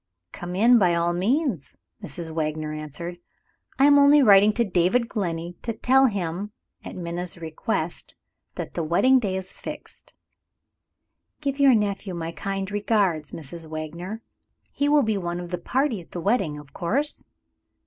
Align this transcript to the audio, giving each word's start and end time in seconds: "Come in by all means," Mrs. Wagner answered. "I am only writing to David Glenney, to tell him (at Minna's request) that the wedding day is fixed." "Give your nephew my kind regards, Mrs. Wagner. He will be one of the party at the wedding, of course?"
"Come 0.31 0.55
in 0.55 0.79
by 0.79 0.95
all 0.95 1.13
means," 1.13 1.77
Mrs. 2.01 2.31
Wagner 2.31 2.73
answered. 2.73 3.19
"I 3.77 3.85
am 3.85 3.99
only 3.99 4.23
writing 4.23 4.51
to 4.53 4.65
David 4.65 5.07
Glenney, 5.07 5.59
to 5.61 5.73
tell 5.73 6.07
him 6.07 6.53
(at 6.83 6.95
Minna's 6.95 7.37
request) 7.37 8.15
that 8.55 8.73
the 8.73 8.81
wedding 8.83 9.19
day 9.19 9.35
is 9.35 9.53
fixed." 9.53 10.15
"Give 11.39 11.59
your 11.59 11.75
nephew 11.75 12.15
my 12.15 12.31
kind 12.31 12.71
regards, 12.71 13.31
Mrs. 13.31 13.67
Wagner. 13.67 14.23
He 14.71 14.89
will 14.89 15.03
be 15.03 15.19
one 15.19 15.39
of 15.39 15.51
the 15.51 15.59
party 15.59 16.01
at 16.01 16.13
the 16.13 16.19
wedding, 16.19 16.57
of 16.57 16.73
course?" 16.73 17.25